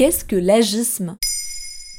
[0.00, 1.18] qu'est-ce que l'agisme?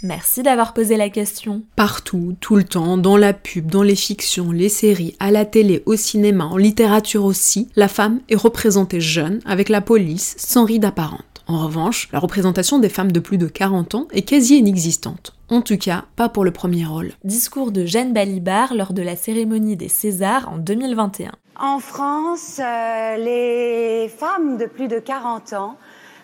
[0.01, 1.61] Merci d'avoir posé la question.
[1.75, 5.83] Partout, tout le temps, dans la pub, dans les fictions, les séries, à la télé,
[5.85, 10.83] au cinéma, en littérature aussi, la femme est représentée jeune, avec la police, sans ride
[10.83, 11.43] apparente.
[11.45, 15.35] En revanche, la représentation des femmes de plus de 40 ans est quasi inexistante.
[15.49, 17.11] En tout cas, pas pour le premier rôle.
[17.23, 21.33] Discours de Jeanne Balibar lors de la cérémonie des Césars en 2021.
[21.59, 25.77] En France, euh, les femmes de plus de 40 ans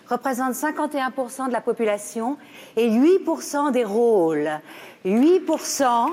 [0.08, 2.36] représentent 51% de la population
[2.76, 4.50] et 8% des rôles.
[5.04, 6.10] 8%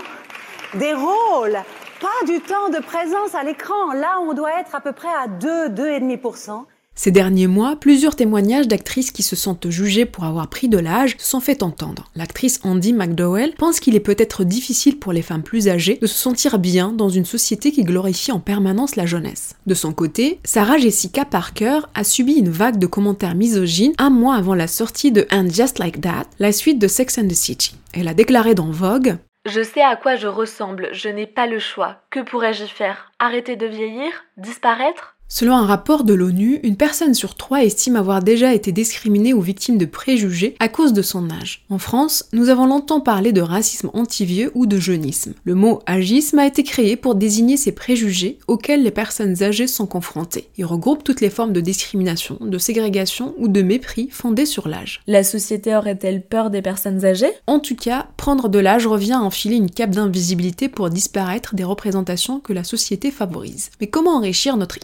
[0.75, 1.57] des rôles,
[2.01, 3.93] pas du temps de présence à l'écran.
[3.93, 6.65] Là, on doit être à peu près à 2, 2,5%.
[6.97, 11.17] Ces derniers mois, plusieurs témoignages d'actrices qui se sentent jugées pour avoir pris de l'âge
[11.19, 12.09] sont fait entendre.
[12.15, 16.17] L'actrice Andy McDowell pense qu'il est peut-être difficile pour les femmes plus âgées de se
[16.17, 19.55] sentir bien dans une société qui glorifie en permanence la jeunesse.
[19.67, 24.35] De son côté, Sarah Jessica Parker a subi une vague de commentaires misogynes un mois
[24.35, 27.75] avant la sortie de And Just Like That, la suite de Sex and the City.
[27.93, 29.17] Elle a déclaré dans Vogue
[29.47, 31.97] je sais à quoi je ressemble, je n'ai pas le choix.
[32.09, 33.11] Que pourrais-je faire?
[33.19, 34.11] Arrêter de vieillir?
[34.37, 35.14] Disparaître?
[35.27, 39.41] Selon un rapport de l'ONU, une personne sur trois estime avoir déjà été discriminée ou
[39.41, 41.65] victime de préjugés à cause de son âge.
[41.71, 45.33] En France, nous avons longtemps parlé de racisme anti-vieux ou de jeunisme.
[45.43, 49.87] Le mot agisme a été créé pour désigner ces préjugés auxquels les personnes âgées sont
[49.87, 50.47] confrontées.
[50.57, 55.01] Il regroupe toutes les formes de discrimination, de ségrégation ou de mépris fondés sur l'âge.
[55.07, 57.33] La société aurait-elle peur des personnes âgées?
[57.47, 61.63] En tout cas, prendre de l'âge revient à enfiler une cape d'invisibilité pour disparaître des
[61.63, 63.71] représentations que la société favorise.
[63.81, 64.77] Mais comment enrichir notre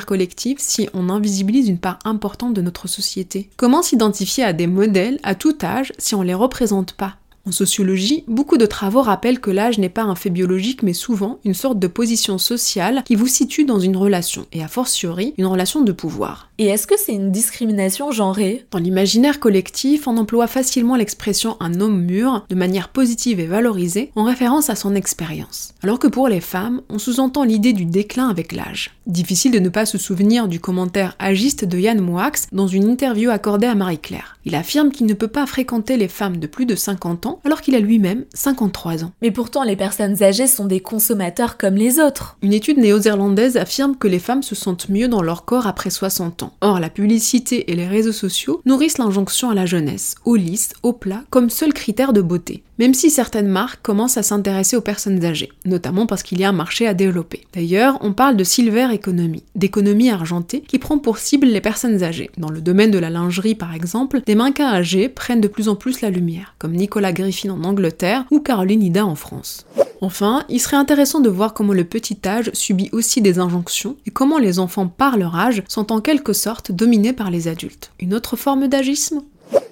[0.00, 3.48] collectif si on invisibilise une part importante de notre société?
[3.56, 7.16] Comment s'identifier à des modèles à tout âge si on les représente pas?
[7.46, 11.38] En sociologie, beaucoup de travaux rappellent que l'âge n'est pas un fait biologique mais souvent
[11.44, 15.44] une sorte de position sociale qui vous situe dans une relation, et a fortiori une
[15.44, 16.48] relation de pouvoir.
[16.56, 18.64] Et est-ce que c'est une discrimination genrée?
[18.70, 24.12] Dans l'imaginaire collectif, on emploie facilement l'expression un homme mûr de manière positive et valorisée
[24.14, 25.74] en référence à son expérience.
[25.82, 28.92] Alors que pour les femmes, on sous-entend l'idée du déclin avec l'âge.
[29.08, 33.30] Difficile de ne pas se souvenir du commentaire agiste de Yann Moix dans une interview
[33.30, 34.38] accordée à Marie-Claire.
[34.44, 37.62] Il affirme qu'il ne peut pas fréquenter les femmes de plus de 50 ans alors
[37.62, 39.12] qu'il a lui-même 53 ans.
[39.22, 42.36] Mais pourtant, les personnes âgées sont des consommateurs comme les autres.
[42.42, 46.43] Une étude néo-zélandaise affirme que les femmes se sentent mieux dans leur corps après 60
[46.43, 46.43] ans.
[46.60, 50.92] Or, la publicité et les réseaux sociaux nourrissent l'injonction à la jeunesse, au lisse, au
[50.92, 52.62] plat, comme seul critère de beauté.
[52.78, 56.48] Même si certaines marques commencent à s'intéresser aux personnes âgées, notamment parce qu'il y a
[56.48, 57.42] un marché à développer.
[57.52, 62.30] D'ailleurs, on parle de silver economy, d'économie argentée qui prend pour cible les personnes âgées.
[62.36, 65.76] Dans le domaine de la lingerie par exemple, des mannequins âgés prennent de plus en
[65.76, 69.66] plus la lumière, comme Nicolas Griffin en Angleterre ou Caroline Ida en France.
[70.00, 74.10] Enfin, il serait intéressant de voir comment le petit âge subit aussi des injonctions et
[74.10, 77.92] comment les enfants par leur âge sont en quelque sorte dominés par les adultes.
[78.00, 79.22] Une autre forme d'agisme?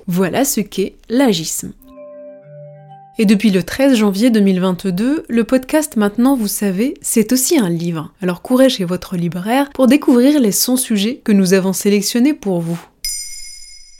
[0.06, 1.72] Voilà ce qu'est l'agisme.
[3.18, 8.10] Et depuis le 13 janvier 2022, le podcast Maintenant vous savez, c'est aussi un livre.
[8.22, 12.60] Alors courez chez votre libraire pour découvrir les 100 sujets que nous avons sélectionnés pour
[12.60, 12.80] vous.